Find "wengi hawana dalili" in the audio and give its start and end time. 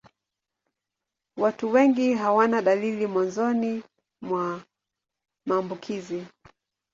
1.71-3.07